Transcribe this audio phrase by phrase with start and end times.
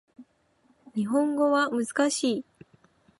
[0.95, 2.45] 日本語は難しい